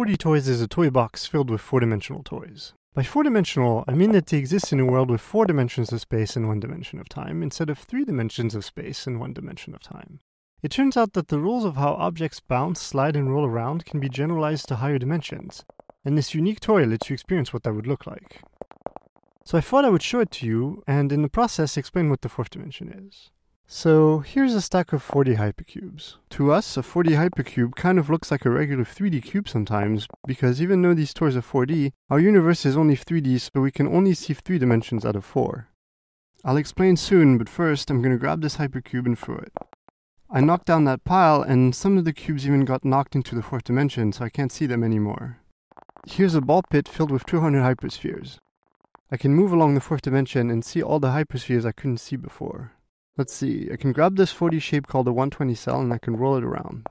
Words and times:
4D 0.00 0.16
Toys 0.16 0.48
is 0.48 0.62
a 0.62 0.66
toy 0.66 0.88
box 0.88 1.26
filled 1.26 1.50
with 1.50 1.60
four 1.60 1.78
dimensional 1.78 2.22
toys. 2.22 2.72
By 2.94 3.02
four 3.02 3.22
dimensional, 3.22 3.84
I 3.86 3.92
mean 3.92 4.12
that 4.12 4.28
they 4.28 4.38
exist 4.38 4.72
in 4.72 4.80
a 4.80 4.86
world 4.86 5.10
with 5.10 5.20
four 5.20 5.44
dimensions 5.44 5.92
of 5.92 6.00
space 6.00 6.36
and 6.36 6.48
one 6.48 6.58
dimension 6.58 6.98
of 6.98 7.06
time, 7.10 7.42
instead 7.42 7.68
of 7.68 7.78
three 7.78 8.06
dimensions 8.06 8.54
of 8.54 8.64
space 8.64 9.06
and 9.06 9.20
one 9.20 9.34
dimension 9.34 9.74
of 9.74 9.82
time. 9.82 10.20
It 10.62 10.70
turns 10.70 10.96
out 10.96 11.12
that 11.12 11.28
the 11.28 11.38
rules 11.38 11.66
of 11.66 11.76
how 11.76 11.92
objects 11.96 12.40
bounce, 12.40 12.80
slide, 12.80 13.14
and 13.14 13.30
roll 13.30 13.44
around 13.44 13.84
can 13.84 14.00
be 14.00 14.08
generalized 14.08 14.68
to 14.68 14.76
higher 14.76 14.98
dimensions, 14.98 15.66
and 16.02 16.16
this 16.16 16.34
unique 16.34 16.60
toy 16.60 16.86
lets 16.86 17.10
you 17.10 17.12
experience 17.12 17.52
what 17.52 17.64
that 17.64 17.74
would 17.74 17.86
look 17.86 18.06
like. 18.06 18.40
So 19.44 19.58
I 19.58 19.60
thought 19.60 19.84
I 19.84 19.90
would 19.90 20.02
show 20.02 20.20
it 20.20 20.30
to 20.30 20.46
you, 20.46 20.82
and 20.86 21.12
in 21.12 21.20
the 21.20 21.28
process 21.28 21.76
explain 21.76 22.08
what 22.08 22.22
the 22.22 22.30
fourth 22.30 22.48
dimension 22.48 22.88
is. 22.90 23.28
So 23.72 24.18
here's 24.18 24.52
a 24.52 24.60
stack 24.60 24.92
of 24.92 25.06
4D 25.06 25.36
hypercubes. 25.36 26.16
To 26.30 26.50
us, 26.50 26.76
a 26.76 26.82
4D 26.82 27.10
hypercube 27.10 27.76
kind 27.76 28.00
of 28.00 28.10
looks 28.10 28.32
like 28.32 28.44
a 28.44 28.50
regular 28.50 28.82
3D 28.82 29.22
cube 29.22 29.48
sometimes, 29.48 30.08
because 30.26 30.60
even 30.60 30.82
though 30.82 30.92
these 30.92 31.14
toys 31.14 31.36
are 31.36 31.40
4D, 31.40 31.92
our 32.10 32.18
universe 32.18 32.66
is 32.66 32.76
only 32.76 32.96
3D, 32.96 33.40
so 33.40 33.60
we 33.60 33.70
can 33.70 33.86
only 33.86 34.12
see 34.12 34.34
3 34.34 34.58
dimensions 34.58 35.06
out 35.06 35.14
of 35.14 35.24
4. 35.24 35.68
I'll 36.44 36.56
explain 36.56 36.96
soon, 36.96 37.38
but 37.38 37.48
first 37.48 37.90
I'm 37.90 38.02
to 38.02 38.16
grab 38.16 38.42
this 38.42 38.56
hypercube 38.56 39.06
and 39.06 39.16
throw 39.16 39.36
it. 39.36 39.52
I 40.28 40.40
knocked 40.40 40.66
down 40.66 40.82
that 40.86 41.04
pile, 41.04 41.40
and 41.40 41.72
some 41.72 41.96
of 41.96 42.04
the 42.04 42.12
cubes 42.12 42.44
even 42.44 42.64
got 42.64 42.84
knocked 42.84 43.14
into 43.14 43.36
the 43.36 43.42
fourth 43.42 43.62
dimension, 43.62 44.12
so 44.12 44.24
I 44.24 44.30
can't 44.30 44.50
see 44.50 44.66
them 44.66 44.82
anymore. 44.82 45.38
Here's 46.08 46.34
a 46.34 46.40
ball 46.40 46.64
pit 46.68 46.88
filled 46.88 47.12
with 47.12 47.24
200 47.24 47.62
hyperspheres. 47.62 48.38
I 49.12 49.16
can 49.16 49.32
move 49.32 49.52
along 49.52 49.76
the 49.76 49.80
fourth 49.80 50.02
dimension 50.02 50.50
and 50.50 50.64
see 50.64 50.82
all 50.82 50.98
the 50.98 51.10
hyperspheres 51.10 51.64
I 51.64 51.70
couldn't 51.70 51.98
see 51.98 52.16
before. 52.16 52.72
Let's 53.20 53.34
see, 53.34 53.68
I 53.70 53.76
can 53.76 53.92
grab 53.92 54.16
this 54.16 54.32
4D 54.32 54.62
shape 54.62 54.86
called 54.86 55.06
a 55.06 55.12
120 55.12 55.54
cell 55.54 55.78
and 55.78 55.92
I 55.92 55.98
can 55.98 56.16
roll 56.16 56.38
it 56.38 56.42
around. 56.42 56.86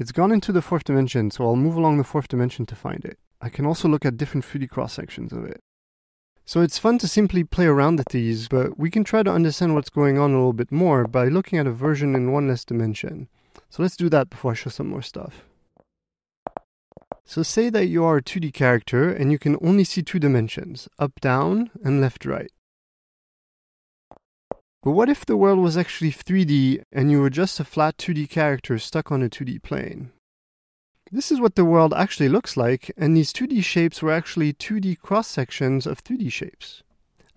It's 0.00 0.10
gone 0.10 0.32
into 0.32 0.50
the 0.50 0.60
fourth 0.60 0.82
dimension, 0.82 1.30
so 1.30 1.44
I'll 1.44 1.54
move 1.54 1.76
along 1.76 1.98
the 1.98 2.02
fourth 2.02 2.26
dimension 2.26 2.66
to 2.66 2.74
find 2.74 3.04
it. 3.04 3.16
I 3.40 3.48
can 3.48 3.64
also 3.64 3.86
look 3.86 4.04
at 4.04 4.16
different 4.16 4.44
3D 4.44 4.68
cross 4.68 4.92
sections 4.92 5.32
of 5.32 5.44
it. 5.44 5.60
So 6.44 6.62
it's 6.62 6.80
fun 6.80 6.98
to 6.98 7.06
simply 7.06 7.44
play 7.44 7.66
around 7.66 7.98
with 7.98 8.08
these, 8.08 8.48
but 8.48 8.76
we 8.76 8.90
can 8.90 9.04
try 9.04 9.22
to 9.22 9.30
understand 9.30 9.76
what's 9.76 9.88
going 9.88 10.18
on 10.18 10.32
a 10.32 10.34
little 10.34 10.52
bit 10.52 10.72
more 10.72 11.06
by 11.06 11.28
looking 11.28 11.60
at 11.60 11.68
a 11.68 11.70
version 11.70 12.16
in 12.16 12.32
one 12.32 12.48
less 12.48 12.64
dimension. 12.64 13.28
So 13.70 13.84
let's 13.84 13.96
do 13.96 14.08
that 14.08 14.30
before 14.30 14.50
I 14.50 14.54
show 14.54 14.70
some 14.70 14.88
more 14.88 15.02
stuff. 15.02 15.44
So 17.24 17.44
say 17.44 17.70
that 17.70 17.86
you 17.86 18.04
are 18.04 18.16
a 18.16 18.22
2D 18.22 18.52
character 18.52 19.10
and 19.10 19.30
you 19.30 19.38
can 19.38 19.56
only 19.62 19.84
see 19.84 20.02
two 20.02 20.18
dimensions, 20.18 20.88
up 20.98 21.20
down 21.20 21.70
and 21.84 22.00
left 22.00 22.26
right. 22.26 22.50
But 24.84 24.90
what 24.90 25.08
if 25.08 25.24
the 25.24 25.38
world 25.38 25.60
was 25.60 25.78
actually 25.78 26.12
3D 26.12 26.82
and 26.92 27.10
you 27.10 27.18
were 27.18 27.30
just 27.30 27.58
a 27.58 27.64
flat 27.64 27.96
2D 27.96 28.28
character 28.28 28.78
stuck 28.78 29.10
on 29.10 29.22
a 29.22 29.30
2D 29.30 29.62
plane? 29.62 30.10
This 31.10 31.32
is 31.32 31.40
what 31.40 31.54
the 31.54 31.64
world 31.64 31.94
actually 31.94 32.28
looks 32.28 32.54
like, 32.54 32.92
and 32.94 33.16
these 33.16 33.32
2D 33.32 33.64
shapes 33.64 34.02
were 34.02 34.12
actually 34.12 34.52
2D 34.52 34.98
cross 34.98 35.26
sections 35.26 35.86
of 35.86 36.04
3D 36.04 36.30
shapes. 36.30 36.82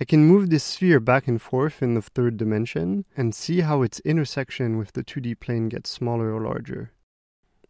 I 0.00 0.06
can 0.06 0.24
move 0.24 0.48
this 0.48 0.64
sphere 0.64 1.00
back 1.00 1.28
and 1.28 1.40
forth 1.40 1.82
in 1.82 1.92
the 1.92 2.00
third 2.00 2.38
dimension 2.38 3.04
and 3.14 3.34
see 3.34 3.60
how 3.60 3.82
its 3.82 4.00
intersection 4.00 4.78
with 4.78 4.94
the 4.94 5.04
2D 5.04 5.38
plane 5.38 5.68
gets 5.68 5.90
smaller 5.90 6.32
or 6.32 6.40
larger. 6.40 6.92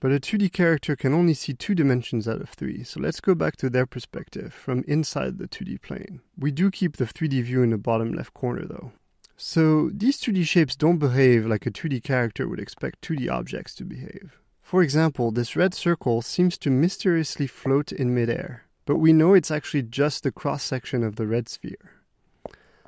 But 0.00 0.12
a 0.12 0.18
2D 0.18 0.50
character 0.50 0.96
can 0.96 1.12
only 1.12 1.34
see 1.34 1.52
two 1.52 1.74
dimensions 1.74 2.26
out 2.26 2.40
of 2.40 2.48
three, 2.48 2.84
so 2.84 3.00
let's 3.00 3.20
go 3.20 3.34
back 3.34 3.56
to 3.56 3.68
their 3.68 3.84
perspective 3.84 4.54
from 4.54 4.82
inside 4.88 5.36
the 5.36 5.46
2D 5.46 5.82
plane. 5.82 6.22
We 6.38 6.52
do 6.52 6.70
keep 6.70 6.96
the 6.96 7.04
3D 7.04 7.42
view 7.42 7.62
in 7.62 7.68
the 7.68 7.76
bottom 7.76 8.14
left 8.14 8.32
corner 8.32 8.64
though. 8.64 8.92
So 9.40 9.90
these 9.94 10.20
2D 10.20 10.44
shapes 10.48 10.74
don't 10.74 10.98
behave 10.98 11.46
like 11.46 11.64
a 11.64 11.70
2D 11.70 12.02
character 12.02 12.48
would 12.48 12.58
expect 12.58 13.02
2D 13.02 13.30
objects 13.30 13.72
to 13.76 13.84
behave. 13.84 14.36
For 14.62 14.82
example, 14.82 15.30
this 15.30 15.54
red 15.54 15.74
circle 15.74 16.22
seems 16.22 16.58
to 16.58 16.70
mysteriously 16.70 17.46
float 17.46 17.92
in 17.92 18.12
midair, 18.12 18.64
but 18.84 18.96
we 18.96 19.12
know 19.12 19.34
it's 19.34 19.52
actually 19.52 19.82
just 19.82 20.24
the 20.24 20.32
cross 20.32 20.64
section 20.64 21.04
of 21.04 21.14
the 21.14 21.26
red 21.28 21.48
sphere. 21.48 22.02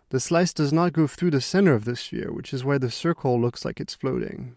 The 0.09 0.19
slice 0.19 0.53
does 0.53 0.73
not 0.73 0.93
go 0.93 1.07
through 1.07 1.31
the 1.31 1.41
center 1.41 1.73
of 1.73 1.85
the 1.85 1.95
sphere, 1.95 2.33
which 2.33 2.53
is 2.53 2.65
why 2.65 2.79
the 2.79 2.91
circle 2.91 3.41
looks 3.41 3.65
like 3.65 3.79
it's 3.79 3.95
floating. 3.95 4.57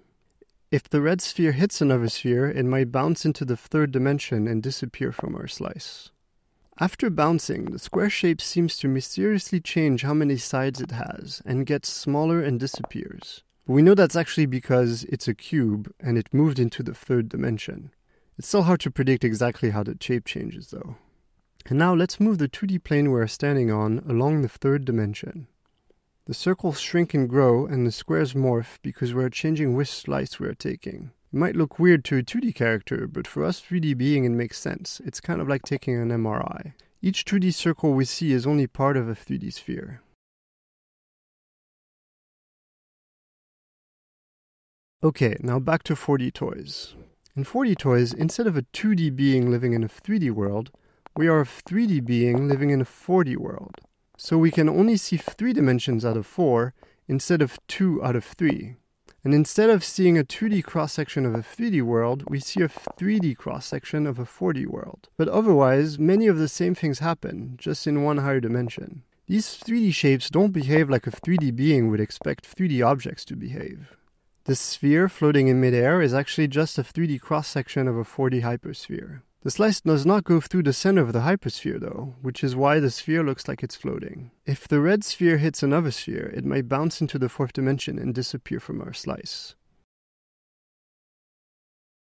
If 0.71 0.89
the 0.89 0.99
red 0.99 1.21
sphere 1.21 1.51
hits 1.51 1.79
another 1.79 2.09
sphere, 2.09 2.49
it 2.49 2.65
might 2.65 2.91
bounce 2.91 3.23
into 3.23 3.45
the 3.45 3.55
third 3.55 3.91
dimension 3.91 4.47
and 4.47 4.63
disappear 4.63 5.11
from 5.11 5.35
our 5.35 5.47
slice. 5.47 6.09
After 6.79 7.11
bouncing, 7.11 7.65
the 7.65 7.77
square 7.77 8.09
shape 8.09 8.41
seems 8.41 8.77
to 8.77 8.87
mysteriously 8.87 9.59
change 9.59 10.01
how 10.01 10.15
many 10.15 10.37
sides 10.37 10.81
it 10.81 10.89
has 10.89 11.41
and 11.45 11.67
gets 11.67 11.87
smaller 11.87 12.41
and 12.41 12.59
disappears. 12.59 13.43
But 13.67 13.73
we 13.73 13.83
know 13.83 13.93
that's 13.93 14.15
actually 14.15 14.47
because 14.47 15.03
it's 15.05 15.27
a 15.27 15.35
cube 15.35 15.93
and 15.99 16.17
it 16.17 16.33
moved 16.33 16.57
into 16.57 16.81
the 16.81 16.95
third 16.95 17.29
dimension. 17.29 17.91
It's 18.39 18.47
still 18.47 18.63
hard 18.63 18.79
to 18.81 18.91
predict 18.91 19.23
exactly 19.23 19.69
how 19.69 19.83
the 19.83 19.95
shape 19.99 20.25
changes 20.25 20.71
though. 20.71 20.95
And 21.67 21.77
now 21.77 21.93
let's 21.93 22.19
move 22.19 22.39
the 22.39 22.49
2D 22.49 22.83
plane 22.83 23.11
we're 23.11 23.27
standing 23.27 23.69
on 23.71 23.99
along 24.09 24.41
the 24.41 24.49
third 24.49 24.83
dimension. 24.83 25.47
The 26.25 26.33
circles 26.33 26.79
shrink 26.79 27.13
and 27.13 27.29
grow 27.29 27.67
and 27.67 27.85
the 27.85 27.91
squares 27.91 28.33
morph 28.33 28.79
because 28.81 29.13
we're 29.13 29.29
changing 29.29 29.75
which 29.75 29.91
slice 29.91 30.39
we're 30.39 30.55
taking. 30.55 31.11
It 31.33 31.39
might 31.39 31.55
look 31.55 31.79
weird 31.79 32.05
to 32.05 32.17
a 32.17 32.23
2D 32.23 32.53
character, 32.53 33.07
but 33.07 33.25
for 33.25 33.43
us 33.43 33.59
3D 33.59 33.97
being 33.97 34.23
it 34.23 34.29
makes 34.29 34.59
sense. 34.59 35.01
It's 35.03 35.19
kind 35.19 35.41
of 35.41 35.49
like 35.49 35.63
taking 35.63 35.99
an 35.99 36.09
MRI. 36.09 36.73
Each 37.01 37.25
2D 37.25 37.55
circle 37.55 37.93
we 37.93 38.05
see 38.05 38.31
is 38.31 38.45
only 38.45 38.67
part 38.67 38.95
of 38.95 39.09
a 39.09 39.15
3D 39.15 39.51
sphere. 39.51 40.03
Okay, 45.03 45.35
now 45.41 45.57
back 45.57 45.81
to 45.83 45.95
4D 45.95 46.31
toys. 46.33 46.93
In 47.35 47.43
4D 47.43 47.79
toys, 47.79 48.13
instead 48.13 48.45
of 48.45 48.55
a 48.55 48.61
2D 48.61 49.15
being 49.15 49.49
living 49.49 49.73
in 49.73 49.83
a 49.83 49.89
3D 49.89 50.29
world, 50.29 50.69
we 51.17 51.27
are 51.27 51.41
a 51.41 51.45
3D 51.45 52.05
being 52.05 52.47
living 52.47 52.69
in 52.69 52.79
a 52.79 52.85
4D 52.85 53.37
world. 53.37 53.77
So 54.17 54.37
we 54.37 54.51
can 54.51 54.69
only 54.69 54.97
see 54.97 55.17
3 55.17 55.51
dimensions 55.51 56.05
out 56.05 56.15
of 56.15 56.27
4 56.27 56.75
instead 57.07 57.41
of 57.41 57.57
2 57.67 58.03
out 58.03 58.15
of 58.15 58.23
3. 58.23 58.75
And 59.23 59.33
instead 59.33 59.69
of 59.69 59.85
seeing 59.85 60.17
a 60.17 60.23
2D 60.23 60.63
cross 60.65 60.91
section 60.91 61.25
of 61.25 61.33
a 61.33 61.37
3D 61.37 61.81
world, 61.81 62.23
we 62.29 62.39
see 62.39 62.61
a 62.61 62.67
3D 62.67 63.37
cross 63.37 63.65
section 63.65 64.05
of 64.05 64.19
a 64.19 64.25
4D 64.25 64.67
world. 64.67 65.07
But 65.15 65.29
otherwise, 65.29 65.97
many 65.97 66.27
of 66.27 66.37
the 66.37 66.49
same 66.49 66.75
things 66.75 66.99
happen, 66.99 67.55
just 67.57 67.87
in 67.87 68.03
one 68.03 68.17
higher 68.17 68.41
dimension. 68.41 69.03
These 69.27 69.47
3D 69.47 69.93
shapes 69.93 70.29
don't 70.29 70.51
behave 70.51 70.89
like 70.89 71.07
a 71.07 71.11
3D 71.11 71.55
being 71.55 71.89
would 71.89 72.01
expect 72.01 72.53
3D 72.57 72.85
objects 72.85 73.23
to 73.25 73.37
behave. 73.37 73.95
The 74.43 74.55
sphere 74.55 75.07
floating 75.07 75.47
in 75.47 75.61
midair 75.61 76.01
is 76.01 76.13
actually 76.13 76.49
just 76.49 76.77
a 76.77 76.83
3D 76.83 77.21
cross 77.21 77.47
section 77.47 77.87
of 77.87 77.95
a 77.95 78.03
4D 78.03 78.41
hypersphere. 78.41 79.21
The 79.43 79.51
slice 79.51 79.81
does 79.81 80.05
not 80.05 80.23
go 80.23 80.39
through 80.39 80.63
the 80.63 80.71
center 80.71 81.01
of 81.01 81.11
the 81.11 81.19
hypersphere, 81.19 81.77
though, 81.77 82.15
which 82.21 82.45
is 82.45 82.55
why 82.55 82.79
the 82.79 82.89
sphere 82.89 83.23
looks 83.23 83.45
like 83.45 83.61
it's 83.61 83.75
floating. 83.75 84.31
If 84.45 84.69
the 84.69 84.79
red 84.79 85.03
sphere 85.03 85.37
hits 85.37 85.61
another 85.61 85.91
sphere, 85.91 86.31
it 86.33 86.45
might 86.45 86.69
bounce 86.69 87.01
into 87.01 87.19
the 87.19 87.27
fourth 87.27 87.51
dimension 87.51 87.99
and 87.99 88.15
disappear 88.15 88.61
from 88.61 88.79
our 88.79 88.93
slice. 88.93 89.55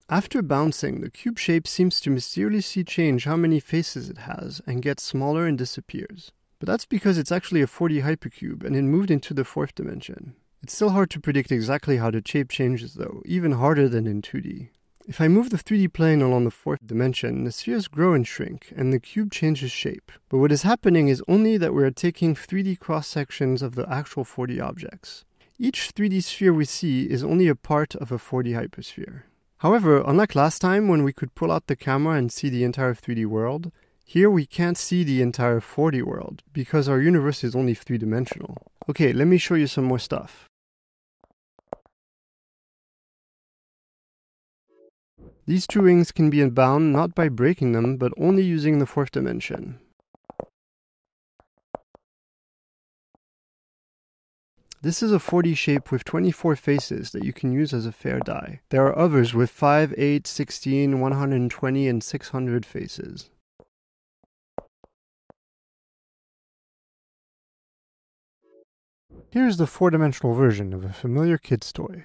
After 0.08 0.40
bouncing, 0.40 1.02
the 1.02 1.10
cube 1.10 1.38
shape 1.38 1.68
seems 1.68 2.00
to 2.00 2.10
mysteriously 2.10 2.82
change 2.82 3.24
how 3.24 3.36
many 3.36 3.60
faces 3.60 4.08
it 4.08 4.18
has 4.18 4.62
and 4.66 4.80
gets 4.80 5.02
smaller 5.02 5.46
and 5.46 5.58
disappears. 5.58 6.32
But 6.58 6.66
that's 6.66 6.86
because 6.86 7.18
it's 7.18 7.30
actually 7.30 7.60
a 7.60 7.66
4D 7.66 8.02
hypercube 8.04 8.64
and 8.64 8.74
it 8.74 8.82
moved 8.82 9.10
into 9.10 9.34
the 9.34 9.44
fourth 9.44 9.74
dimension. 9.74 10.34
It's 10.62 10.74
still 10.74 10.90
hard 10.90 11.10
to 11.10 11.20
predict 11.20 11.52
exactly 11.52 11.98
how 11.98 12.10
the 12.10 12.22
shape 12.24 12.48
changes, 12.48 12.94
though, 12.94 13.20
even 13.26 13.52
harder 13.52 13.86
than 13.86 14.06
in 14.06 14.22
2D. 14.22 14.70
If 15.08 15.22
I 15.22 15.28
move 15.28 15.48
the 15.48 15.56
3D 15.56 15.94
plane 15.94 16.20
along 16.20 16.44
the 16.44 16.50
fourth 16.50 16.86
dimension, 16.86 17.44
the 17.44 17.50
spheres 17.50 17.88
grow 17.88 18.12
and 18.12 18.26
shrink, 18.26 18.74
and 18.76 18.92
the 18.92 19.00
cube 19.00 19.32
changes 19.32 19.70
shape. 19.70 20.12
But 20.28 20.36
what 20.36 20.52
is 20.52 20.64
happening 20.64 21.08
is 21.08 21.22
only 21.26 21.56
that 21.56 21.72
we 21.72 21.82
are 21.82 21.90
taking 21.90 22.34
3D 22.34 22.78
cross 22.78 23.08
sections 23.08 23.62
of 23.62 23.74
the 23.74 23.90
actual 23.90 24.22
4D 24.22 24.62
objects. 24.62 25.24
Each 25.58 25.94
3D 25.94 26.22
sphere 26.22 26.52
we 26.52 26.66
see 26.66 27.04
is 27.04 27.24
only 27.24 27.48
a 27.48 27.54
part 27.54 27.94
of 27.94 28.12
a 28.12 28.18
4D 28.18 28.52
hypersphere. 28.52 29.22
However, 29.56 30.02
unlike 30.06 30.34
last 30.34 30.58
time 30.58 30.88
when 30.88 31.04
we 31.04 31.14
could 31.14 31.34
pull 31.34 31.50
out 31.50 31.68
the 31.68 31.74
camera 31.74 32.18
and 32.18 32.30
see 32.30 32.50
the 32.50 32.62
entire 32.62 32.92
3D 32.92 33.24
world, 33.24 33.72
here 34.04 34.28
we 34.28 34.44
can't 34.44 34.76
see 34.76 35.04
the 35.04 35.22
entire 35.22 35.60
4D 35.60 36.02
world 36.02 36.42
because 36.52 36.86
our 36.86 37.00
universe 37.00 37.42
is 37.42 37.56
only 37.56 37.72
three 37.72 37.96
dimensional. 37.96 38.58
Okay, 38.90 39.14
let 39.14 39.26
me 39.26 39.38
show 39.38 39.54
you 39.54 39.68
some 39.68 39.84
more 39.84 39.98
stuff. 39.98 40.47
These 45.48 45.66
two 45.66 45.80
rings 45.80 46.12
can 46.12 46.28
be 46.28 46.42
unbound 46.42 46.92
not 46.92 47.14
by 47.14 47.30
breaking 47.30 47.72
them, 47.72 47.96
but 47.96 48.12
only 48.18 48.42
using 48.42 48.78
the 48.78 48.84
fourth 48.84 49.12
dimension. 49.12 49.78
This 54.82 55.02
is 55.02 55.10
a 55.10 55.18
4D 55.18 55.56
shape 55.56 55.90
with 55.90 56.04
24 56.04 56.54
faces 56.56 57.12
that 57.12 57.24
you 57.24 57.32
can 57.32 57.50
use 57.50 57.72
as 57.72 57.86
a 57.86 57.92
fair 57.92 58.20
die. 58.20 58.60
There 58.68 58.84
are 58.88 58.98
others 58.98 59.32
with 59.32 59.48
5, 59.48 59.94
8, 59.96 60.26
16, 60.26 61.00
120, 61.00 61.88
and 61.88 62.04
600 62.04 62.66
faces. 62.66 63.30
Here's 69.30 69.56
the 69.56 69.66
four-dimensional 69.66 70.34
version 70.34 70.74
of 70.74 70.84
a 70.84 70.92
familiar 70.92 71.38
kid's 71.38 71.72
toy. 71.72 72.04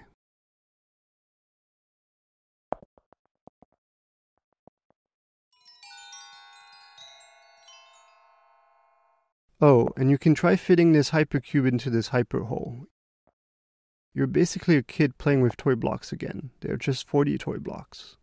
Oh, 9.65 9.88
and 9.95 10.12
you 10.12 10.18
can 10.18 10.36
try 10.36 10.57
fitting 10.57 10.92
this 10.92 11.12
hypercube 11.12 11.65
into 11.65 11.89
this 11.89 12.10
hyperhole. 12.10 12.88
You're 14.13 14.27
basically 14.27 14.75
a 14.75 14.83
kid 14.83 15.18
playing 15.18 15.39
with 15.39 15.56
toy 15.56 15.75
blocks 15.75 16.12
again. 16.12 16.50
They're 16.60 16.75
just 16.75 17.07
4D 17.07 17.39
toy 17.39 17.60
blocks. 17.60 18.18